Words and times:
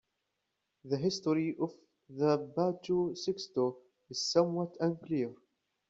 The 0.85 0.97
history 0.97 1.55
of 1.59 1.75
the 2.09 2.39
bajo 2.57 3.13
sexto 3.15 3.77
is 4.09 4.31
somewhat 4.31 4.75
unclear. 4.79 5.31